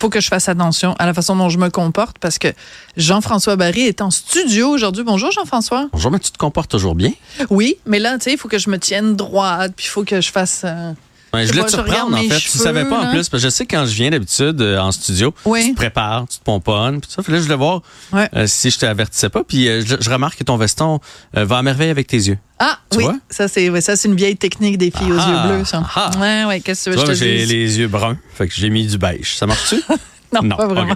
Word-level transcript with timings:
Faut 0.00 0.08
que 0.08 0.20
je 0.20 0.28
fasse 0.28 0.48
attention 0.48 0.94
à 0.98 1.06
la 1.06 1.14
façon 1.14 1.34
dont 1.36 1.48
je 1.48 1.58
me 1.58 1.70
comporte 1.70 2.18
parce 2.18 2.38
que 2.38 2.48
Jean-François 2.96 3.56
Barry 3.56 3.82
est 3.82 4.00
en 4.00 4.10
studio 4.10 4.68
aujourd'hui. 4.68 5.02
Bonjour 5.04 5.30
Jean-François. 5.32 5.88
Bonjour, 5.92 6.10
mais 6.10 6.18
tu 6.20 6.30
te 6.30 6.38
comportes 6.38 6.70
toujours 6.70 6.94
bien? 6.94 7.12
Oui, 7.50 7.78
mais 7.86 7.98
là, 7.98 8.16
tu 8.18 8.24
sais, 8.24 8.32
il 8.32 8.38
faut 8.38 8.48
que 8.48 8.58
je 8.58 8.70
me 8.70 8.78
tienne 8.78 9.16
droite, 9.16 9.72
puis 9.76 9.86
il 9.86 9.90
faut 9.90 10.04
que 10.04 10.20
je 10.20 10.30
fasse... 10.30 10.62
euh, 10.64 10.92
Ouais, 11.34 11.46
je 11.46 11.52
voulais 11.52 11.64
te 11.64 11.70
surprendre, 11.70 12.16
en 12.16 12.20
fait. 12.22 12.28
Tu 12.28 12.48
cheveux, 12.48 12.64
savais 12.64 12.84
pas 12.86 13.00
en 13.00 13.10
plus, 13.10 13.28
parce 13.28 13.42
que 13.42 13.48
je 13.48 13.48
sais 13.50 13.66
que 13.66 13.76
quand 13.76 13.84
je 13.86 13.92
viens 13.94 14.10
d'habitude 14.10 14.60
euh, 14.62 14.78
en 14.78 14.90
studio, 14.92 15.34
Oui. 15.44 15.62
tu 15.64 15.70
te 15.72 15.76
prépares, 15.76 16.26
tu 16.30 16.38
te 16.38 16.44
pomponnes, 16.44 17.00
puis 17.00 17.10
ça. 17.10 17.22
Puis 17.22 17.32
là, 17.32 17.38
je 17.38 17.44
voulais 17.44 17.56
voir 17.56 17.82
Ouais. 18.12 18.28
euh, 18.34 18.46
si 18.46 18.70
je 18.70 18.78
t'avertissais 18.78 19.28
pas. 19.28 19.44
Puis 19.44 19.68
euh, 19.68 19.82
je, 19.84 19.96
je 20.00 20.10
remarque 20.10 20.38
que 20.38 20.44
ton 20.44 20.56
veston 20.56 21.00
euh, 21.36 21.44
va 21.44 21.58
à 21.58 21.62
merveille 21.62 21.90
avec 21.90 22.06
tes 22.06 22.16
yeux. 22.16 22.38
Ah, 22.58 22.78
Tu 22.90 22.98
oui, 22.98 23.04
vois? 23.04 23.16
ça 23.30 23.46
c'est 23.46 23.68
ouais, 23.68 23.80
ça 23.80 23.94
c'est 23.94 24.08
une 24.08 24.16
vieille 24.16 24.36
technique 24.36 24.78
des 24.78 24.90
filles 24.90 25.12
aux 25.12 25.18
Ah, 25.20 25.30
yeux 25.48 25.56
bleus, 25.56 25.64
ça. 25.64 25.82
ah. 25.94 26.10
Ouais, 26.18 26.44
ouais, 26.46 26.60
qu'est-ce 26.60 26.90
que 26.90 26.94
tu 26.94 26.96
Tu 26.96 27.02
veux 27.02 27.08
que 27.08 27.14
je 27.14 27.18
te 27.20 27.24
j'ai 27.24 27.46
les 27.46 27.78
yeux 27.78 27.88
bruns, 27.88 28.16
fait 28.34 28.48
que 28.48 28.54
j'ai 28.54 28.70
mis 28.70 28.86
du 28.86 28.98
beige. 28.98 29.36
Ça 29.36 29.46
marche-tu? 29.46 29.82
Non, 30.32 30.42
Non, 30.42 30.56
pas 30.56 30.66
vraiment. 30.66 30.94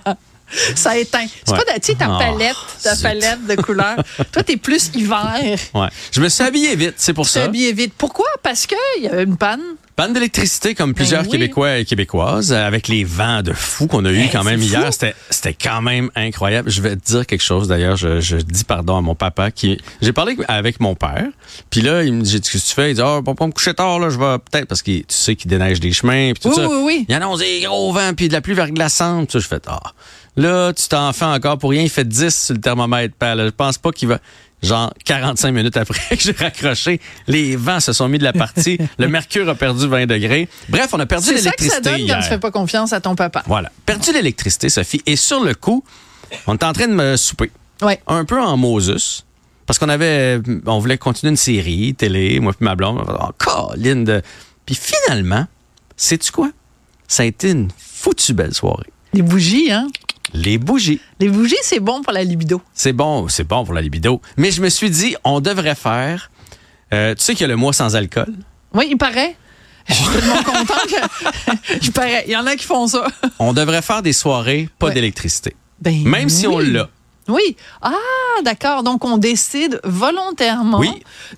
Ça 0.75 0.99
éteint. 0.99 1.25
C'est 1.47 1.53
Ouais. 1.53 1.59
pas 1.65 1.73
tu 1.75 1.81
sais, 1.83 1.95
ta 1.95 2.07
Ah, 2.15 2.19
palette, 2.19 2.57
ta 2.83 2.95
palette 2.97 3.47
de 3.47 3.55
couleurs. 3.55 3.97
Toi, 4.33 4.43
t'es 4.43 4.59
plus 4.59 4.91
hiver. 4.95 5.41
ouais. 5.73 5.89
Je 6.11 6.21
me 6.21 6.29
suis 6.29 6.43
habillé 6.45 6.77
vite, 6.77 6.95
c'est 6.99 7.15
pour 7.15 7.25
Tu 7.25 7.33
ça. 7.33 7.41
t'habillais 7.43 7.73
vite. 7.73 7.95
Pourquoi? 7.97 8.27
Parce 8.43 8.67
qu'il 8.67 8.77
y 9.03 9.07
avait 9.09 9.23
une 9.23 9.39
panne. 9.39 9.63
Panne 9.95 10.15
d'électricité 10.15 10.75
comme 10.75 10.95
plusieurs 10.95 11.23
Ben 11.23 11.27
oui. 11.29 11.33
Québécois 11.33 11.79
et 11.79 11.85
Québécoises, 11.85 12.51
euh, 12.53 12.67
avec 12.67 12.89
les 12.89 13.05
vents 13.05 13.43
de 13.43 13.53
fou 13.53 13.87
qu'on 13.87 14.05
a 14.07 14.11
eu 14.11 14.17
Ben, 14.17 14.29
quand 14.33 14.43
même 14.45 14.63
hier. 14.63 14.91
C'était, 14.93 15.15
c'était 15.29 15.53
quand 15.55 15.83
même 15.83 16.11
incroyable. 16.17 16.71
Je 16.71 16.81
vais 16.81 16.97
te 16.97 17.05
dire 17.05 17.27
quelque 17.27 17.43
chose 17.43 17.69
d'ailleurs. 17.69 17.97
Je, 17.97 18.21
je 18.21 18.37
dis 18.39 18.65
pardon 18.65 18.97
à 18.97 19.01
mon 19.03 19.15
papa 19.15 19.51
qui. 19.51 19.79
J'ai 20.01 20.13
parlé 20.13 20.37
avec 20.49 20.81
mon 20.81 20.95
père. 20.95 21.27
Puis 21.69 21.83
là, 21.83 22.03
il 22.05 22.15
me 22.15 22.23
dit 22.23 22.41
Qu'est-ce 22.41 22.53
que 22.65 22.69
tu 22.69 22.75
fais? 22.75 22.91
Il 22.93 22.95
dit 22.95 23.03
Ah, 23.05 23.21
pour 23.25 23.35
pas 23.35 23.47
me 23.47 23.53
coucher 23.53 23.75
tard, 23.75 23.99
là, 23.99 24.09
je 24.09 24.19
vais 24.19 24.39
peut-être. 24.39 24.67
Parce 24.67 24.81
que 24.83 24.91
tu 24.93 25.05
sais 25.09 25.37
qu'il 25.37 25.51
déneige 25.51 25.79
des 25.79 25.93
chemins. 25.93 26.33
Puis 26.33 26.43
tout 26.43 26.49
Oui, 26.49 26.55
ça. 26.57 26.69
oui, 26.69 26.77
oui. 26.85 27.07
Il 27.09 27.15
annonce 27.15 27.41
des 27.41 27.61
gros 27.61 27.93
vents, 27.93 28.15
puis 28.15 28.29
de 28.29 28.33
la 28.33 28.41
pluie 28.41 28.55
verglaçante. 28.55 29.29
Puis 29.29 29.33
ça, 29.33 29.39
je 29.41 29.49
fais 29.49 29.61
Ah. 29.67 29.81
Là, 30.37 30.73
tu 30.73 30.89
t'en 30.89 31.13
fais 31.13 31.27
encore 31.27 31.59
pour 31.59 31.69
rien. 31.71 31.83
Il 31.83 31.91
fait 31.91 32.09
10 32.09 32.45
sur 32.47 32.55
le 32.55 32.61
thermomètre. 32.63 33.15
père, 33.15 33.37
là. 33.37 33.45
Je 33.45 33.51
pense 33.51 33.77
pas 33.77 33.93
qu'il 33.93 34.09
va. 34.09 34.19
Genre 34.63 34.93
45 35.05 35.51
minutes 35.51 35.77
après 35.77 36.01
que 36.17 36.23
j'ai 36.23 36.33
raccroché, 36.33 37.01
les 37.27 37.57
vents 37.57 37.81
se 37.81 37.93
sont 37.93 38.09
mis 38.09 38.19
de 38.19 38.25
la 38.25 38.33
partie. 38.33 38.79
le 38.99 39.09
mercure 39.09 39.49
a 39.49 39.55
perdu 39.55 39.89
20 39.89 40.07
degrés. 40.07 40.49
Bref, 40.69 40.91
on 40.93 41.01
a 41.01 41.07
perdu 41.07 41.27
C'est 41.27 41.39
ça 41.39 41.51
que 41.51 41.65
ça 41.65 41.81
l'électricité 41.81 41.91
donne 41.91 42.01
quand 42.01 42.07
hier. 42.07 42.23
tu 42.23 42.29
fais 42.29 42.39
pas 42.39 42.51
confiance 42.51 42.93
à 42.93 43.01
ton 43.01 43.17
papa. 43.17 43.43
Voilà. 43.47 43.73
Perdu 43.85 44.13
l'électricité, 44.13 44.69
Sophie. 44.69 45.03
Et 45.07 45.17
sur 45.17 45.43
le 45.43 45.55
coup, 45.55 45.83
on 46.47 46.55
était 46.55 46.65
en 46.65 46.73
train 46.73 46.87
de 46.87 46.95
me 46.95 47.17
souper. 47.17 47.51
Ouais. 47.83 48.01
Un 48.07 48.25
peu 48.25 48.41
en 48.41 48.57
Moses. 48.57 49.25
Parce 49.67 49.79
qu'on 49.79 49.89
avait, 49.89 50.41
on 50.67 50.79
voulait 50.79 50.99
continuer 50.99 51.31
une 51.31 51.37
série, 51.37 51.95
télé, 51.95 52.39
moi 52.41 52.53
puis 52.53 52.65
ma 52.65 52.75
blonde. 52.75 53.03
Oh, 53.09 53.29
Colin 53.39 54.03
de... 54.03 54.23
Puis 54.67 54.77
finalement, 54.77 55.47
sais-tu 55.97 56.31
quoi? 56.31 56.51
Ça 57.09 57.25
a 57.25 57.27
été 57.27 57.51
une 57.51 57.69
foutue 57.77 58.33
belle 58.33 58.55
soirée. 58.55 58.91
Les 59.13 59.23
bougies, 59.23 59.73
hein? 59.73 59.89
Les 60.35 60.59
bougies. 60.59 61.01
Les 61.21 61.29
bougies, 61.29 61.57
c'est 61.63 61.81
bon 61.81 62.03
pour 62.03 62.13
la 62.13 62.25
libido. 62.25 62.61
C'est 62.73 62.93
bon, 62.93 63.29
c'est 63.29 63.45
bon 63.47 63.65
pour 63.65 63.75
la 63.75 63.81
libido. 63.83 64.21
Mais 64.37 64.51
je 64.51 64.63
me 64.63 64.69
suis 64.69 64.91
dit, 64.91 65.15
on 65.25 65.41
devrait 65.41 65.75
faire, 65.75 66.31
euh, 66.93 67.15
tu 67.15 67.23
sais 67.23 67.33
qu'il 67.35 67.43
y 67.43 67.45
a 67.45 67.49
le 67.49 67.57
mois 67.57 67.73
sans 67.73 67.95
alcool? 67.97 68.33
Oui, 68.75 68.87
il 68.91 68.97
paraît. 68.97 69.37
Je 69.89 69.95
suis 69.95 70.07
tellement 70.13 70.43
contente 70.43 70.87
que. 70.89 71.75
il 71.83 71.93
paraît. 71.93 72.25
Il 72.27 72.33
y 72.33 72.37
en 72.37 72.47
a 72.47 72.57
qui 72.57 72.65
font 72.65 72.87
ça. 72.87 73.07
On 73.39 73.53
devrait 73.53 73.83
faire 73.83 74.01
des 74.03 74.13
soirées, 74.13 74.69
pas 74.79 74.87
Ouais. 74.87 74.95
d'électricité. 74.95 75.57
Ben 75.81 76.03
Même 76.05 76.29
si 76.29 76.47
on 76.47 76.59
l'a. 76.61 76.89
Oui. 77.29 77.57
Ah, 77.83 77.93
d'accord. 78.45 78.83
Donc, 78.83 79.05
on 79.05 79.17
décide 79.19 79.81
volontairement 79.85 80.79
Oui. 80.79 80.91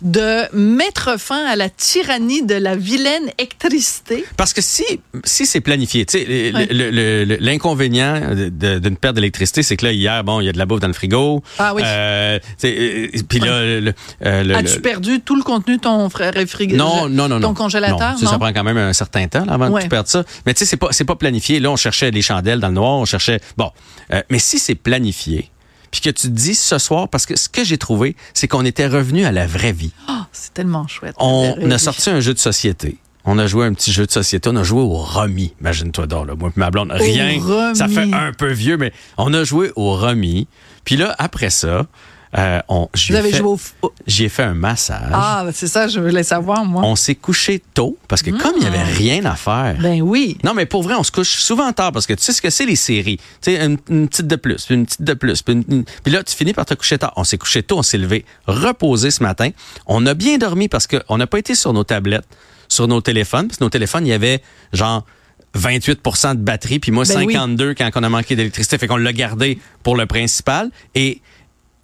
de 0.03 0.45
mettre 0.57 1.19
fin 1.21 1.45
à 1.47 1.57
la 1.57 1.69
tyrannie 1.69 2.43
de 2.43 2.55
la 2.55 2.75
vilaine 2.77 3.31
électricité. 3.39 4.25
Parce 4.37 4.53
que 4.53 4.63
si, 4.63 4.85
si 5.25 5.47
c'est 5.47 5.61
planifié, 5.61 6.07
tu 6.07 6.19
sais, 6.19 6.53
l'inconvénient 7.41 8.21
d'une 8.35 8.97
perte 8.97 9.15
d'électricité, 9.15 9.63
c'est 9.63 9.77
que 9.77 9.87
là, 9.87 9.93
hier, 9.93 10.25
bon, 10.25 10.41
il 10.41 10.47
y 10.47 10.49
a 10.49 10.53
de 10.53 10.59
la 10.59 10.67
bouffe 10.67 10.81
dans 10.81 10.87
le 10.89 10.93
frigo. 10.95 11.43
Ah 11.59 11.75
oui. 11.75 11.83
Euh, 11.85 12.39
euh, 12.65 13.07
Puis 13.29 13.39
là, 13.41 13.61
le, 13.63 13.81
le- 13.81 13.95
euh, 14.25 14.43
le- 14.43 14.55
As-tu 14.57 14.81
perdu 14.81 15.21
tout 15.21 15.37
le 15.37 15.43
contenu 15.43 15.77
de 15.77 15.83
ton 15.83 16.09
frère 16.11 16.35
réfrigérateur? 16.35 17.09
non, 17.09 17.09
non, 17.09 17.29
non, 17.29 17.39
non. 17.41 17.49
Ton 17.49 17.55
congélateur? 17.55 18.15
Non, 18.15 18.19
Non. 18.23 18.31
Ça 18.31 18.39
prend 18.39 18.53
quand 18.53 18.65
même 18.65 18.79
un 18.79 18.93
certain 18.93 19.27
temps 19.29 19.45
là, 19.45 19.55
avant 19.55 19.69
Ouais. 19.71 19.81
que 19.81 19.85
tu 19.85 19.91
perdes 19.91 20.07
ça. 20.07 20.25
Mais 20.47 20.55
tu 20.55 20.61
sais, 20.61 20.67
c'est 20.67 20.77
pas, 20.77 20.89
c'est 20.91 21.05
pas 21.05 21.17
planifié. 21.17 21.61
Là, 21.61 21.71
on 21.71 21.77
cherchait 21.77 22.11
des 22.11 22.23
chandelles 22.23 22.61
dans 22.61 22.69
le 22.69 22.75
noir, 22.75 22.93
on 22.99 23.05
cherchait. 23.05 23.41
Bon, 23.57 23.71
Euh, 24.13 24.23
mais 24.31 24.39
si 24.39 24.59
c'est 24.59 24.75
planifié, 24.75 25.51
puis 25.95 26.01
que 26.01 26.11
tu 26.11 26.27
te 26.27 26.33
dis 26.33 26.57
ce 26.57 26.79
soir, 26.79 27.09
parce 27.09 27.25
que 27.25 27.39
ce 27.39 27.49
que 27.49 27.63
j'ai 27.63 27.79
trouvé, 27.79 28.17
c'est 28.33 28.49
qu'on 28.49 28.65
était 28.65 28.89
revenu 28.89 29.25
à 29.25 29.31
la 29.31 29.47
vraie 29.47 29.71
vie. 29.71 29.93
Ah, 30.09 30.27
c'est 30.33 30.53
tellement 30.53 30.89
chouette. 30.89 31.15
On 31.21 31.71
a 31.71 31.79
sorti 31.79 32.11
un 32.11 32.19
jeu 32.19 32.35
de 32.35 32.41
société. 32.41 32.99
On 33.25 33.39
a 33.39 33.47
joué 33.47 33.65
un 33.65 33.73
petit 33.73 33.93
jeu 33.93 34.05
de 34.05 34.11
société. 34.11 34.51
On 34.53 34.57
a 34.57 34.65
joué 34.65 34.81
au 34.81 34.95
Romy. 34.95 35.55
Imagine-toi 35.61 36.09
donc, 36.09 36.27
là. 36.27 36.35
Moi 36.35 36.49
et 36.49 36.59
ma 36.59 36.73
blonde, 36.73 36.91
rien. 36.91 37.39
Ça 37.75 37.87
fait 37.87 38.13
un 38.13 38.33
peu 38.33 38.51
vieux, 38.51 38.77
mais 38.77 38.93
on 39.19 39.33
a 39.35 39.45
joué 39.45 39.71
au 39.77 39.95
Romy. 39.95 40.49
Puis 40.85 40.97
là, 40.97 41.15
après 41.19 41.51
ça, 41.51 41.87
euh, 42.37 42.61
on, 42.69 42.89
Vous 43.09 43.15
avez 43.15 43.31
fait- 43.31 43.37
joué 43.39 43.47
au. 43.83 43.93
j'y 44.07 44.25
ai 44.25 44.29
fait 44.29 44.43
un 44.43 44.55
massage. 44.55 45.09
Ah, 45.13 45.45
c'est 45.53 45.69
ça, 45.69 45.87
je 45.87 46.01
voulais 46.01 46.23
savoir, 46.25 46.65
moi. 46.65 46.83
On 46.85 46.97
s'est 46.97 47.15
couché 47.15 47.63
tôt 47.75 47.97
parce 48.09 48.23
que 48.23 48.31
comme 48.31 48.55
il 48.57 48.65
y 48.65 48.67
avait 48.67 48.83
rien 48.83 49.25
à 49.25 49.37
faire. 49.37 49.77
Ben 49.81 50.03
oui. 50.03 50.37
Non, 50.43 50.53
mais 50.53 50.67
pour 50.67 50.83
vrai, 50.83 50.95
on 50.95 51.03
se 51.05 51.13
couche 51.13 51.37
souvent 51.37 51.73
tard 51.73 51.93
parce 51.93 52.07
que 52.07 52.15
tu 52.15 52.23
sais 52.23 52.33
ce 52.33 52.43
que 52.43 52.51
c'est 52.51 52.67
les 52.67 52.75
séries? 52.77 53.19
Tu 53.41 53.55
sais, 53.55 53.65
une, 53.65 53.79
une 53.89 54.09
petite 54.09 54.27
de 54.27 54.37
plus, 54.37 54.65
puis 54.67 54.75
une 54.75 54.85
petite 54.87 55.03
de 55.03 55.15
plus. 55.15 55.43
Puis, 55.43 55.55
une- 55.55 55.85
puis 56.03 56.13
là, 56.13 56.23
tu 56.25 56.35
finis 56.35 56.53
par 56.55 56.67
te 56.67 56.75
coucher 56.75 56.99
tard. 56.99 57.13
On 57.17 57.25
s'est 57.25 57.39
couché 57.39 57.63
tôt, 57.63 57.79
on 57.79 57.83
s'est 57.83 57.99
levé 57.99 58.25
reposé 58.47 59.11
ce 59.13 59.23
matin. 59.23 59.51
On 59.87 60.05
a 60.07 60.15
bien 60.15 60.37
dormi 60.39 60.69
parce 60.69 60.87
qu'on 60.89 61.17
n'a 61.17 61.27
pas 61.29 61.39
été 61.39 61.55
sur 61.55 61.73
nos 61.73 61.85
tablettes, 61.85 62.27
sur 62.69 62.89
nos 62.89 63.01
téléphones. 63.01 63.47
Parce 63.47 63.59
que 63.59 63.65
nos 63.65 63.71
téléphones, 63.71 64.07
il 64.07 64.11
y 64.11 64.13
avait 64.13 64.43
genre 64.73 65.05
28% 65.57 66.35
de 66.35 66.41
batterie, 66.41 66.81
puis 66.81 66.91
moi 66.91 67.05
Ben 67.07 67.19
oui. 67.25 67.33
52 67.35 67.75
quand 67.75 67.89
on 67.95 68.03
a 68.03 68.09
manqué 68.09 68.35
d'électricité. 68.37 68.77
Fait 68.79 68.89
qu'on 68.89 68.97
l'a 68.97 69.13
gardé 69.13 69.59
pour 69.85 69.97
le 69.97 70.07
principal. 70.07 70.71
Et 70.95 71.21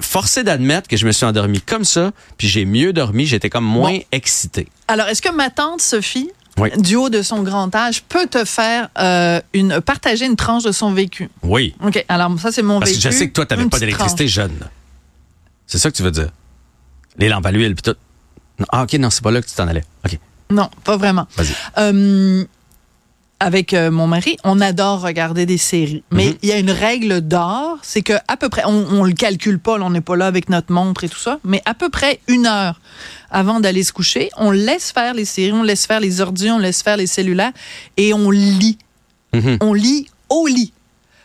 forcé 0.01 0.43
d'admettre 0.45 0.89
que 0.89 0.97
je 0.97 1.07
me 1.07 1.13
suis 1.13 1.25
endormi 1.27 1.61
comme 1.61 1.85
ça, 1.85 2.13
puis 2.37 2.49
j'ai 2.49 2.65
mieux 2.65 2.93
dormi, 2.93 3.27
j'étais 3.27 3.51
comme 3.51 3.65
moins 3.65 3.93
Bon. 3.99 4.03
excité. 4.13 4.69
Alors, 4.89 5.07
est-ce 5.09 5.23
que 5.23 5.31
ma 5.35 5.51
tante 5.51 5.81
Sophie, 5.81 6.31
Oui. 6.59 6.71
du 6.79 6.97
haut 6.97 7.09
de 7.11 7.23
son 7.23 7.43
grand 7.43 7.75
âge, 7.75 8.03
peut 8.09 8.27
te 8.27 8.45
faire 8.45 8.89
euh, 8.99 9.41
une 9.53 9.81
partager 9.81 10.27
une 10.27 10.37
tranche 10.37 10.65
de 10.65 10.73
son 10.73 10.93
vécu? 10.93 11.29
Oui. 11.43 11.75
OK, 11.85 12.05
alors 12.09 12.39
ça, 12.41 12.51
c'est 12.53 12.63
mon 12.63 12.79
Parce 12.81 12.91
que 12.93 12.97
vécu. 12.97 13.09
je 13.11 13.15
sais 13.17 13.29
que 13.29 13.33
toi, 13.33 13.47
tu 13.47 13.55
n'avais 13.55 13.69
pas 13.69 13.79
d'électricité 13.79 14.27
jeune. 14.29 14.59
C'est 15.67 15.79
ça 15.79 15.91
que 15.91 15.97
tu 15.97 16.03
veux 16.03 16.11
dire? 16.11 16.31
Les 17.19 17.29
lampes 17.29 17.47
à 17.47 17.53
l'huile, 17.53 17.75
puis 17.75 17.83
tout. 17.93 17.99
Ah, 18.73 18.83
OK, 18.83 18.93
non, 18.95 19.11
c'est 19.11 19.23
pas 19.23 19.31
là 19.31 19.41
que 19.41 19.47
tu 19.49 19.55
t'en 19.55 19.69
allais. 19.69 19.85
OK. 20.05 20.19
Non, 20.51 20.69
pas 20.85 20.97
vraiment. 20.97 21.27
vas-y. 21.37 21.55
Euh, 21.79 22.45
avec 23.41 23.73
euh, 23.75 23.91
mon 23.91 24.07
mari, 24.07 24.37
on 24.45 24.61
adore 24.61 25.01
regarder 25.01 25.47
des 25.47 25.57
séries. 25.59 26.03
Mais 26.13 26.27
Mhm. 26.29 26.35
il 26.43 26.49
y 26.49 26.53
a 26.53 26.59
une 26.59 26.71
règle 26.71 27.21
d'or, 27.23 27.79
c'est 27.83 28.03
que 28.03 28.13
à 28.29 28.37
peu 28.37 28.49
près, 28.49 28.63
on, 28.67 28.87
on 28.93 29.05
le 29.05 29.13
calcule 29.15 29.59
pas, 29.59 29.79
là, 29.79 29.87
on 29.87 29.91
n'est 29.91 30.01
pas 30.03 30.15
là 30.17 30.27
avec 30.27 30.49
notre 30.51 30.73
montre 30.73 31.05
et 31.05 31.09
tout 31.09 31.19
ça, 31.19 31.39
mais 31.45 31.63
à 31.65 31.75
peu 31.75 31.89
près 31.89 32.21
une 32.29 32.47
heure 32.47 32.81
avant 33.31 33.61
d'aller 33.61 33.83
se 33.83 33.93
coucher, 33.93 34.29
on 34.37 34.51
laisse 34.51 34.93
faire 34.93 35.15
les 35.15 35.25
séries, 35.25 35.53
on 35.53 35.63
laisse 35.63 35.87
faire 35.87 36.01
les 36.01 36.21
ordi, 36.21 36.51
on 36.51 36.59
laisse 36.59 36.83
faire 36.83 36.97
les 36.99 37.07
cellulaires 37.07 37.53
et 37.97 38.13
on 38.15 38.31
lit. 38.31 38.79
Mhm. 39.35 39.59
On 39.63 39.73
lit 39.75 40.07
au 40.29 40.47
lit. 40.47 40.73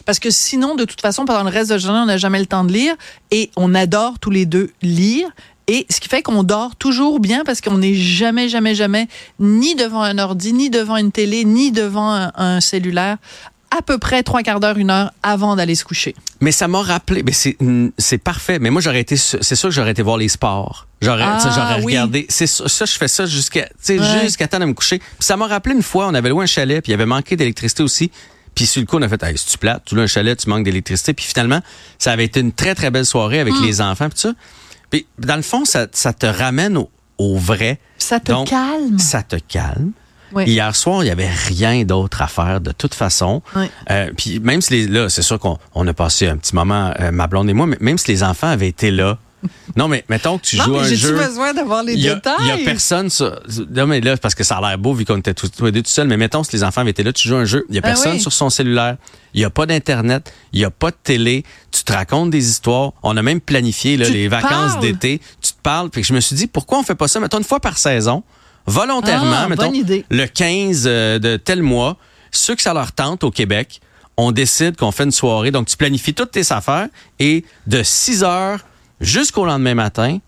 Parce 0.06 0.20
que 0.20 0.30
sinon, 0.30 0.76
de 0.76 0.86
toute 0.86 1.02
façon, 1.02 1.26
pendant 1.26 1.44
le 1.44 1.50
reste 1.50 1.70
de 1.70 1.76
la 1.76 1.80
journée, 1.80 2.00
on 2.00 2.06
n'a 2.06 2.18
jamais 2.18 2.40
le 2.40 2.46
temps 2.46 2.64
de 2.64 2.72
lire 2.72 2.94
et 3.32 3.50
on 3.56 3.74
adore 3.74 4.20
tous 4.20 4.30
les 4.30 4.46
deux 4.46 4.70
lire. 4.84 5.28
Et 5.68 5.86
ce 5.90 6.00
qui 6.00 6.09
fait 6.09 6.22
qu'on 6.22 6.44
dort 6.44 6.76
toujours 6.76 7.20
bien 7.20 7.44
parce 7.44 7.59
qu'on 7.62 7.79
n'est 7.79 7.96
jamais, 7.96 8.50
jamais, 8.50 8.76
jamais 8.76 9.08
ni 9.40 9.76
devant 9.76 10.02
un 10.03 10.17
ordi, 10.20 10.53
ni 10.53 10.70
devant 10.70 10.97
une 10.97 11.12
télé, 11.12 11.44
ni 11.44 11.72
devant 11.72 12.12
un, 12.12 12.32
un 12.35 12.62
cellulaire 12.62 13.17
à 13.72 13.82
peu 13.82 13.97
près 13.97 14.22
trois 14.23 14.41
quarts 14.44 14.59
d'heure, 14.62 14.78
une 14.78 14.90
heure 14.91 15.12
avant 15.23 15.56
d'aller 15.56 15.76
se 15.76 15.84
coucher. 15.84 16.16
Mais 16.40 16.52
ça 16.53 16.67
m'a 16.67 16.82
rappelé, 16.82 17.23
mais 17.23 17.32
c'est 17.34 17.58
mm, 17.59 17.90
c'est 17.97 18.20
parfait. 18.20 18.58
Mais 18.59 18.70
moi, 18.70 18.79
j'aurais 18.79 19.02
été, 19.02 19.17
c'est 19.17 19.56
sûr 19.56 19.67
que 19.70 19.76
j'aurais 19.76 19.91
été 19.91 20.02
voir 20.03 20.17
les 20.17 20.29
sports. 20.29 20.88
J'aurais, 21.02 21.23
Ah, 21.26 21.78
oui. 21.79 21.85
regardé. 21.94 22.26
C'est 22.29 22.47
ça, 22.47 22.85
je 22.85 22.91
fais 22.94 23.08
ça 23.09 23.26
jusqu'à, 23.26 23.64
tu 23.64 23.70
sais, 23.82 24.00
Ouais. 24.00 24.22
jusqu'à 24.23 24.47
temps 24.47 24.59
de 24.59 24.66
me 24.66 24.73
coucher. 24.73 25.00
Puis 25.00 25.08
ça 25.20 25.35
m'a 25.35 25.47
rappelé 25.47 25.76
une 25.76 25.82
fois, 25.84 26.08
on 26.08 26.14
avait 26.14 26.29
loué 26.29 26.44
un 26.44 26.47
chalet, 26.47 26.82
puis 26.82 26.91
il 26.91 26.94
y 26.94 26.96
avait 26.96 27.06
manqué 27.08 27.35
d'électricité 27.35 27.84
aussi. 27.84 28.12
Puis 28.53 28.66
sur 28.66 28.79
le 28.82 28.85
coup, 28.85 28.97
on 28.97 29.02
a 29.02 29.09
fait, 29.09 29.22
hey, 29.23 29.38
si 29.38 29.47
tu 29.47 29.58
plates, 29.58 29.84
tu 29.84 29.96
loues 29.96 30.02
un 30.03 30.08
chalet, 30.08 30.38
tu 30.40 30.47
manques 30.47 30.64
d'électricité. 30.64 31.14
Puis 31.14 31.26
finalement, 31.26 31.59
ça 31.97 32.14
avait 32.14 32.23
été 32.26 32.40
une 32.40 32.53
très, 32.53 32.76
très 32.76 32.91
belle 32.91 33.06
soirée 33.06 33.40
avec 33.41 33.53
Hmm. 33.56 33.66
les 33.66 33.82
enfants, 33.82 34.08
puis 34.09 34.20
ça. 34.20 34.32
Puis 35.03 35.28
dans 35.28 35.36
le 35.36 35.42
fond, 35.42 35.66
ça, 35.66 35.88
ça 35.92 36.14
te 36.14 36.26
ramène 36.26 36.78
au, 36.78 36.90
au 37.18 37.38
vrai. 37.38 37.80
Ça 37.97 38.20
te 38.20 38.32
Donc, 38.32 38.50
calme. 38.50 39.00
Ça 39.00 39.24
te 39.24 39.36
calme. 39.36 39.92
Oui. 40.32 40.46
Hier 40.46 40.76
soir, 40.76 41.03
il 41.03 41.08
y 41.08 41.12
avait 41.12 41.30
rien 41.30 41.84
d'autre 41.84 42.22
à 42.22 42.28
faire 42.28 42.59
de 42.59 42.72
toute 42.72 42.94
façon. 42.94 43.42
Oui. 43.56 43.70
Euh, 43.90 44.12
puis 44.18 44.40
même 44.40 44.62
si 44.62 44.74
les, 44.74 44.88
là, 44.88 45.08
c'est 45.09 45.22
sûr 45.22 45.40
qu'on 45.40 45.58
on 45.74 45.88
a 45.88 45.94
passé 45.94 46.28
un 46.28 46.38
petit 46.38 46.56
moment, 46.56 46.94
euh, 47.00 47.12
ma 47.12 47.28
blonde 47.28 47.50
et 47.50 47.53
moi, 47.53 47.68
mais 47.68 47.78
même 47.80 47.97
si 47.97 48.09
les 48.12 48.24
enfants 48.24 48.47
avaient 48.50 48.68
été 48.68 48.92
là, 48.92 49.18
Non, 49.76 49.88
mais 49.88 50.03
mettons 50.09 50.38
que 50.38 50.44
tu 50.44 50.58
Non, 50.58 50.64
joues 50.66 50.74
mais 50.74 50.80
un 50.80 50.84
j'ai-tu 50.84 51.02
jeu. 51.08 51.16
besoin 51.18 51.53
d'avoir 51.53 51.84
les 51.84 51.94
Il 51.94 52.00
y, 52.00 52.09
a, 52.09 52.16
détails? 52.16 52.36
il 52.42 52.47
y 52.47 52.52
a 52.52 52.58
personne 52.58 53.09
sur. 53.09 53.40
Non, 53.76 53.88
mais 53.88 54.02
là, 54.02 54.18
parce 54.18 54.36
que 54.36 54.44
ça 54.44 54.58
a 54.58 54.62
l'air 54.70 54.78
beau 54.78 54.94
vu 54.94 55.06
qu'on 55.06 55.18
était 55.18 55.34
tous, 55.34 55.50
tous 55.50 55.66
les 55.66 55.72
deux 55.72 55.82
tout 55.82 55.90
seuls. 55.90 56.08
Mais 56.08 56.18
mettons, 56.18 56.44
si 56.44 56.52
les 56.53 56.64
enfants 56.64 56.82
avaient 56.82 56.92
été 56.92 57.03
là, 57.03 57.12
tu 57.14 57.28
joues 57.28 57.36
un 57.36 57.46
jeu. 57.46 57.66
Il 57.70 57.76
y 57.76 57.78
a 57.78 57.82
Ah 57.84 57.88
personne 57.88 58.14
oui. 58.14 58.20
sur 58.22 58.32
son 58.34 58.50
cellulaire. 58.50 58.97
Il 59.34 59.42
y 59.42 59.44
a 59.44 59.50
pas 59.50 59.66
d'Internet. 59.66 60.32
Il 60.53 60.59
y 60.59 60.66
a 60.66 60.72
pas 60.72 60.92
de 60.92 60.97
télé. 61.03 61.44
Tu 61.72 61.84
te 61.84 61.92
racontes 61.94 62.30
des 62.30 62.50
histoires. 62.50 62.92
On 63.03 63.18
a 63.18 63.22
même 63.22 63.42
planifié 63.42 63.97
là, 63.97 64.08
les 64.09 64.28
vacances 64.28 64.80
d'été. 64.80 65.20
Tu 65.42 65.52
te 65.52 65.62
parles. 65.62 65.90
Que 65.90 66.02
je 66.03 66.14
me 66.14 66.20
suis 66.22 66.36
dit, 66.36 66.48
pourquoi 66.48 66.80
on 66.80 66.84
fait 66.84 66.96
pas 66.96 67.08
ça, 67.08 67.20
mettons, 67.20 67.38
une 67.40 67.44
fois 67.44 67.59
par 67.59 67.78
saison, 67.78 68.24
volontairement, 68.66 69.36
Ah, 69.44 69.48
mettons, 69.50 69.66
bonne 69.66 69.76
idée. 69.76 70.06
le 70.09 70.26
15 70.26 70.84
euh, 70.88 71.20
de 71.20 71.38
tel 71.38 71.62
mois, 71.62 71.98
ceux 72.32 72.56
que 72.56 72.62
ça 72.62 72.74
leur 72.74 72.91
tente 72.91 73.24
au 73.24 73.32
Québec, 73.32 73.82
on 74.18 74.32
décide 74.32 74.78
qu'on 74.78 74.91
fait 74.91 75.03
une 75.03 75.12
soirée. 75.12 75.52
Donc, 75.52 75.68
tu 75.68 75.78
planifies 75.78 76.14
toutes 76.14 76.32
tes 76.32 76.52
affaires 76.52 76.88
et 77.20 77.44
de 77.68 77.84
6 77.84 78.24
heures 78.24 78.59
jusqu'au 79.05 79.46
lendemain 79.46 79.75
matin, 79.75 80.19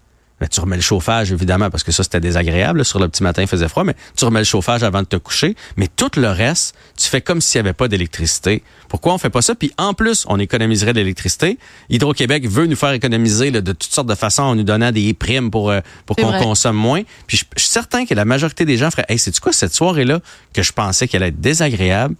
tu 0.52 0.60
remets 0.60 0.76
le 0.76 0.84
chauffage, 0.84 1.32
évidemment, 1.32 1.72
parce 1.72 1.84
que 1.84 1.92
ça, 1.92 2.04
c'était 2.04 2.20
désagréable. 2.20 2.86
Sur 2.86 3.00
le 3.00 3.10
petit 3.10 3.24
matin, 3.24 3.42
il 3.42 3.48
faisait 3.48 3.68
froid, 3.68 3.84
mais 3.84 3.96
tu 4.16 4.24
remets 4.24 4.42
le 4.42 4.46
chauffage 4.46 4.84
avant 4.84 5.02
de 5.02 5.08
te 5.08 5.16
coucher. 5.16 5.56
Mais 5.78 5.88
tout 5.88 6.12
le 6.16 6.30
reste, 6.30 6.76
tu 6.96 7.08
fais 7.08 7.22
comme 7.22 7.42
s'il 7.42 7.60
n'y 7.60 7.68
avait 7.68 7.74
pas 7.74 7.88
d'électricité. 7.88 8.62
Pourquoi 8.88 9.16
on 9.16 9.18
fait 9.18 9.32
pas 9.32 9.42
ça? 9.42 9.56
Puis 9.56 9.72
en 9.80 9.96
plus, 9.96 10.26
on 10.30 10.38
économiserait 10.38 10.94
de 10.94 11.00
l'électricité. 11.00 11.58
Hydro-Québec 11.90 12.48
veut 12.48 12.68
nous 12.68 12.76
faire 12.76 12.92
économiser 12.92 13.50
là, 13.50 13.62
de 13.62 13.72
toutes 13.72 13.92
sortes 13.92 14.08
de 14.08 14.14
façons 14.14 14.44
en 14.44 14.54
nous 14.56 14.64
donnant 14.64 14.92
des 14.92 15.12
primes 15.16 15.50
pour, 15.50 15.72
euh, 15.72 15.80
pour 16.06 16.16
qu'on 16.16 16.32
consomme 16.38 16.78
moins. 16.78 17.02
Puis 17.26 17.38
je, 17.38 17.46
je 17.56 17.64
suis 17.64 17.72
certain 17.72 18.06
que 18.06 18.14
la 18.14 18.24
majorité 18.26 18.64
des 18.66 18.78
gens 18.78 18.92
feraient 18.92 19.06
Hey, 19.10 19.18
c'est-tu 19.18 19.42
quoi 19.42 19.54
cette 19.54 19.74
soirée-là 19.74 20.20
que 20.54 20.62
je 20.62 20.72
pensais 20.72 21.08
qu'elle 21.08 21.24
allait 21.24 21.30
être 21.30 21.42
désagréable? 21.42 22.16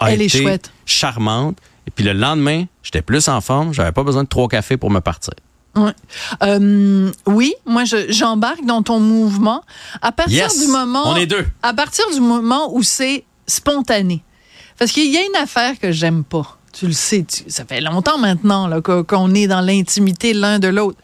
a 0.00 0.12
Elle 0.12 0.22
est 0.22 0.28
chouette. 0.28 0.72
charmante. 0.86 1.56
Et 1.86 1.92
puis 1.92 2.04
le 2.04 2.14
lendemain, 2.14 2.64
j'étais 2.82 3.02
plus 3.02 3.28
en 3.28 3.40
forme. 3.40 3.72
J'avais 3.72 3.92
pas 3.92 4.02
besoin 4.02 4.24
de 4.24 4.28
trois 4.28 4.48
cafés 4.48 4.76
pour 4.76 4.90
me 4.90 5.00
partir. 5.00 5.34
Ouais. 5.76 5.92
Euh, 6.42 7.10
oui, 7.26 7.54
moi 7.64 7.84
je- 7.84 8.10
j'embarque 8.10 8.64
dans 8.64 8.82
ton 8.82 8.98
mouvement 9.00 9.62
à 10.02 10.10
partir 10.12 10.36
Yes! 10.44 10.60
du 10.60 10.66
moment 10.66 11.02
On 11.06 11.16
est 11.16 11.26
deux. 11.26 11.46
à 11.62 11.72
partir 11.74 12.04
du 12.12 12.20
moment 12.20 12.74
où 12.74 12.82
c'est 12.82 13.24
spontané. 13.46 14.22
Parce 14.78 14.90
qu'il 14.92 15.10
y 15.12 15.16
a 15.16 15.20
une 15.24 15.36
affaire 15.36 15.78
que 15.78 15.92
j'aime 15.92 16.24
pas. 16.24 16.58
Tu 16.72 16.86
le 16.86 16.92
sais, 16.92 17.24
tu- 17.24 17.44
ça 17.50 17.64
fait 17.64 17.80
longtemps 17.80 18.18
maintenant 18.18 18.68
qu'on 18.82 19.34
est 19.34 19.46
dans 19.46 19.60
l'intimité 19.60 20.32
l'un 20.32 20.58
de 20.58 20.68
l'autre. 20.68 20.98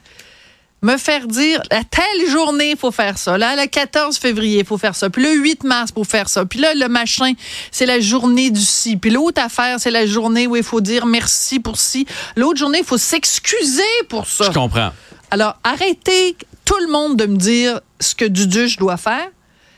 Me 0.82 0.98
faire 0.98 1.26
dire, 1.26 1.62
à 1.70 1.82
telle 1.84 2.30
journée, 2.30 2.72
il 2.72 2.76
faut 2.76 2.90
faire 2.90 3.16
ça. 3.18 3.38
Là, 3.38 3.56
le 3.56 3.66
14 3.66 4.18
février, 4.18 4.60
il 4.60 4.66
faut 4.66 4.78
faire 4.78 4.94
ça. 4.94 5.08
Puis 5.08 5.22
le 5.22 5.32
8 5.32 5.64
mars, 5.64 5.90
faut 5.92 6.04
faire 6.04 6.28
ça. 6.28 6.44
Puis 6.44 6.58
là, 6.58 6.74
le 6.74 6.88
machin, 6.88 7.32
c'est 7.72 7.86
la 7.86 7.98
journée 7.98 8.50
du 8.50 8.60
ci. 8.60 8.96
Puis 8.96 9.10
l'autre 9.10 9.42
affaire, 9.42 9.80
c'est 9.80 9.90
la 9.90 10.06
journée 10.06 10.46
où 10.46 10.54
il 10.54 10.62
faut 10.62 10.80
dire 10.80 11.06
merci 11.06 11.60
pour 11.60 11.78
ci. 11.78 12.06
L'autre 12.36 12.58
journée, 12.58 12.80
il 12.80 12.84
faut 12.84 12.98
s'excuser 12.98 13.82
pour 14.08 14.26
ça. 14.26 14.44
Je 14.44 14.50
comprends. 14.50 14.90
Alors, 15.30 15.58
arrêtez 15.64 16.36
tout 16.64 16.78
le 16.78 16.92
monde 16.92 17.16
de 17.16 17.26
me 17.26 17.36
dire 17.36 17.80
ce 17.98 18.14
que 18.14 18.24
Duduche 18.24 18.76
doit 18.76 18.96
faire. 18.96 19.28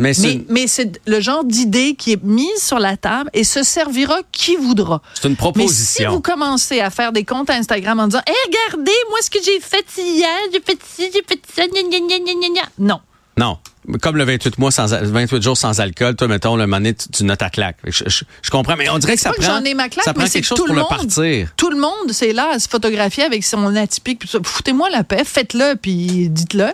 Mais 0.00 0.15
c'est 0.15 0.43
Mais, 0.49 0.67
mais 0.67 0.91
le 1.06 1.21
genre 1.21 1.45
d'idée 1.45 1.95
qui 1.97 2.12
est 2.12 2.23
mise 2.23 2.62
sur 2.62 2.79
la 2.79 2.97
table 2.97 3.31
et 3.33 3.43
se 3.45 3.62
servira 3.65 4.17
qui 4.31 4.55
voudra. 4.56 5.03
c'est 5.15 5.25
une 5.27 5.31
Mais 5.31 5.35
si 5.35 5.39
proposition. 5.41 6.11
vous 6.12 6.21
commencez 6.21 6.81
à 6.81 6.91
faire 6.91 7.12
des 7.12 7.25
comptes 7.25 7.50
Instagram 7.50 7.99
en 7.99 8.06
disant 8.06 8.23
Hé, 8.27 8.33
regardez, 8.47 8.93
moi, 9.11 9.19
ce 9.23 9.31
que 9.31 9.39
j'ai 9.45 9.59
fait 9.61 9.85
hier, 10.00 10.29
j'ai 10.53 10.61
fait 10.61 10.79
ci, 10.89 11.11
j'ai 11.12 11.23
fait 11.27 11.41
ça, 11.55 11.67
gna, 11.67 11.83
gna, 11.83 11.99
gna, 11.99 12.19
gna, 12.19 12.33
gna, 12.35 12.49
gna. 12.55 12.69
Non. 12.79 13.00
Non. 13.37 13.59
Comme 14.03 14.17
le 14.17 14.25
28, 14.25 14.59
mois 14.59 14.71
sans, 14.71 14.93
al- 14.93 15.06
28 15.06 15.43
jours 15.43 15.56
sans 15.56 15.81
alcool, 15.81 16.15
toi, 16.15 16.29
mettons, 16.29 16.56
le 16.56 16.67
donné, 16.67 16.93
tu, 16.95 17.09
tu 17.09 17.25
notes 17.25 17.39
ta 17.39 17.49
claque. 17.50 17.79
Je, 17.87 18.05
je- 18.06 18.25
je 18.43 18.50
comprends, 18.50 18.77
mais 18.77 18.89
on 18.91 18.99
dirait 18.99 19.15
que 19.15 19.21
ça 19.21 19.31
que 19.31 19.41
prend, 19.41 19.59
j'en 19.59 19.65
ai 19.65 19.73
ma 19.75 19.89
claque, 19.89 20.05
ça 20.05 20.12
prend 20.12 20.25
quelque 20.25 20.41
que 20.43 20.47
chose 20.47 20.59
tout 20.59 20.67
pour 20.67 20.75
le 20.75 20.81
monde- 20.81 20.89
partir. 20.91 21.49
Tout 21.56 21.71
le 21.71 21.79
monde, 21.79 22.12
c'est 22.12 22.33
là 22.33 22.50
à 22.55 22.59
se 22.59 22.69
photographier 22.69 23.25
avec 23.25 23.43
son 23.45 23.75
atypique. 23.77 24.25
Foutez-moi 24.45 24.91
la 24.91 25.05
paix, 25.05 25.23
faites-le, 25.25 25.75
puis 25.77 26.29
dites-le. 26.29 26.67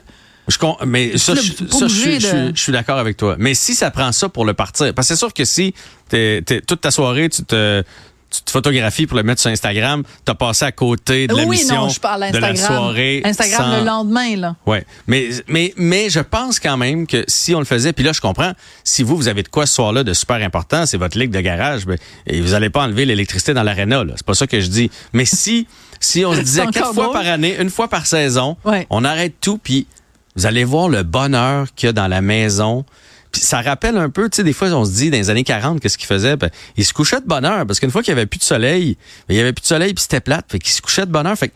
Je 0.48 0.58
con- 0.58 0.76
mais 0.86 1.16
ça, 1.16 1.34
je, 1.34 1.40
ça, 1.70 1.86
je 1.88 1.94
suis, 1.94 2.20
je 2.20 2.52
je 2.54 2.70
d'accord 2.70 2.98
avec 2.98 3.16
toi. 3.16 3.36
Mais 3.38 3.54
si 3.54 3.74
ça 3.74 3.90
prend 3.90 4.12
ça 4.12 4.28
pour 4.28 4.44
le 4.44 4.52
partir, 4.54 4.92
parce 4.94 5.08
que 5.08 5.14
c'est 5.14 5.18
sûr 5.18 5.32
que 5.32 5.44
si 5.44 5.74
t'es, 6.08 6.42
t'es- 6.44 6.60
toute 6.60 6.82
ta 6.82 6.90
soirée, 6.90 7.28
tu 7.30 7.42
te, 7.44 7.82
tu 8.30 8.42
te 8.42 8.50
photographies 8.50 9.06
pour 9.06 9.16
le 9.16 9.22
mettre 9.22 9.40
sur 9.40 9.50
Instagram, 9.50 10.02
t'as 10.24 10.34
passé 10.34 10.64
à 10.66 10.72
côté 10.72 11.26
de 11.28 11.34
la 11.34 11.44
oui, 11.44 11.56
mission 11.56 11.76
non, 11.82 11.88
je 11.88 12.00
parle 12.00 12.30
de 12.32 12.36
la 12.38 12.48
Instagram. 12.48 12.76
soirée. 12.78 13.22
Instagram 13.24 13.70
sans- 13.70 13.78
le 13.78 13.84
lendemain, 13.86 14.36
là. 14.36 14.56
Ouais, 14.66 14.84
mais 15.06 15.28
mais 15.48 15.72
mais 15.78 16.10
je 16.10 16.20
pense 16.20 16.58
quand 16.60 16.76
même 16.76 17.06
que 17.06 17.24
si 17.28 17.54
on 17.54 17.60
le 17.60 17.64
faisait, 17.64 17.92
puis 17.94 18.04
là 18.04 18.12
je 18.12 18.20
comprends, 18.20 18.52
si 18.82 19.02
vous 19.04 19.16
vous 19.16 19.28
avez 19.28 19.44
de 19.44 19.48
quoi 19.48 19.66
ce 19.66 19.74
soir-là 19.74 20.02
de 20.04 20.12
super 20.12 20.36
important, 20.42 20.84
c'est 20.84 20.96
votre 20.98 21.16
ligue 21.18 21.30
de 21.30 21.40
garage, 21.40 21.86
ben, 21.86 21.96
et 22.26 22.40
vous 22.40 22.54
allez 22.54 22.70
pas 22.70 22.82
enlever 22.82 23.04
l'électricité 23.06 23.54
dans 23.54 23.62
l'aréna, 23.62 24.02
là. 24.04 24.12
C'est 24.16 24.26
pas 24.26 24.34
ça 24.34 24.46
que 24.46 24.60
je 24.60 24.66
dis. 24.66 24.90
Mais 25.14 25.24
si 25.24 25.66
si 26.00 26.22
on 26.26 26.34
se 26.34 26.40
disait 26.40 26.66
quatre 26.72 26.92
fois 26.92 27.12
par 27.12 27.26
année, 27.26 27.56
une 27.58 27.70
fois 27.70 27.88
par 27.88 28.04
saison, 28.06 28.56
Ouais. 28.64 28.86
on 28.90 29.04
arrête 29.04 29.34
tout, 29.40 29.56
puis 29.56 29.86
vous 30.36 30.46
allez 30.46 30.64
voir 30.64 30.88
le 30.88 31.02
bonheur 31.02 31.68
qu'il 31.74 31.86
y 31.86 31.90
a 31.90 31.92
dans 31.92 32.08
la 32.08 32.20
maison. 32.20 32.84
Puis 33.32 33.40
ça 33.42 33.60
rappelle 33.62 33.96
un 33.96 34.10
peu, 34.10 34.30
tu 34.30 34.36
sais, 34.36 34.44
des 34.44 34.52
fois, 34.52 34.68
on 34.68 34.84
se 34.84 34.92
dit, 34.92 35.10
dans 35.10 35.16
les 35.16 35.28
années 35.28 35.42
40, 35.42 35.80
qu'est-ce 35.80 35.98
qu'ils 35.98 36.06
faisaient? 36.06 36.36
Ben, 36.36 36.50
ils 36.76 36.84
se 36.84 36.92
couchaient 36.92 37.20
de 37.20 37.26
bonheur, 37.26 37.66
parce 37.66 37.80
qu'une 37.80 37.90
fois 37.90 38.02
qu'il 38.02 38.12
y 38.12 38.16
avait 38.16 38.26
plus 38.26 38.38
de 38.38 38.44
soleil, 38.44 38.96
ben, 39.28 39.34
il 39.34 39.36
y 39.36 39.40
avait 39.40 39.52
plus 39.52 39.62
de 39.62 39.66
soleil, 39.66 39.92
puis 39.92 40.02
c'était 40.02 40.20
plate, 40.20 40.46
fait 40.50 40.60
qu'ils 40.60 40.72
se 40.72 40.80
couchaient 40.80 41.06
de 41.06 41.10
bonheur. 41.10 41.36
Fait 41.36 41.48
que 41.48 41.54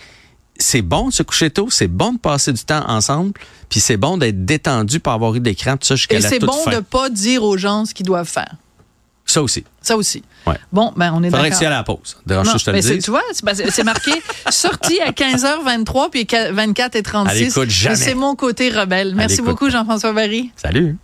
c'est 0.59 0.83
bon 0.83 1.09
de 1.09 1.13
se 1.13 1.23
coucher 1.23 1.51
tôt, 1.51 1.69
c'est 1.71 1.87
bon 1.87 2.15
de 2.15 2.19
passer 2.19 2.53
du 2.53 2.65
temps 2.65 2.85
ensemble, 2.89 3.33
puis 3.69 3.79
c'est 3.79 3.97
bon 3.97 4.19
d'être 4.19 4.45
détendu 4.45 4.99
par 4.99 5.15
avoir 5.15 5.35
eu 5.37 5.41
d'écran, 5.41 5.77
tout 5.77 5.87
ça 5.87 5.95
jusqu'à 5.95 6.17
Et 6.17 6.21
la 6.21 6.29
c'est 6.29 6.41
toute 6.41 6.49
bon 6.49 6.65
fin. 6.65 6.73
de 6.73 6.81
pas 6.81 7.11
dire 7.11 7.45
aux 7.45 7.57
gens 7.57 7.85
ce 7.85 7.95
qu'ils 7.95 8.07
doivent 8.07 8.29
faire. 8.29 8.57
Ça 9.29 9.43
aussi. 9.43 9.63
Ça 9.83 9.95
aussi. 9.97 10.23
Ouais. 10.47 10.57
Bon, 10.73 10.91
ben, 10.97 11.13
on 11.15 11.23
est 11.23 11.31
Faudrait 11.31 11.51
que 11.51 11.55
d'accord. 11.55 11.63
y 11.63 11.67
ailles 11.67 11.73
à 11.75 11.77
la 11.77 11.85
pause. 11.85 12.17
Non, 12.27 12.43
que 12.43 12.59
je 12.59 12.65
te 12.65 12.71
le 12.71 12.77
mais 12.77 12.83
c'est- 12.83 12.95
dise. 12.95 13.05
tu 13.05 13.11
vois, 13.11 13.23
c'est 13.71 13.85
marqué 13.85 14.11
sortie 14.51 15.01
à 15.01 15.11
15h23 15.13 16.09
puis 16.11 16.27
24 16.53 16.97
et 16.97 17.03
36. 17.03 17.37
Elle 17.37 17.43
écoute 17.49 17.69
jamais. 17.71 17.97
C'est 17.97 18.15
mon 18.15 18.35
côté 18.35 18.71
rebelle. 18.71 19.15
Merci 19.15 19.43
beaucoup. 19.43 19.69
Jean-François 19.69 20.13
Barry. 20.15 20.51
Salut. 20.57 20.97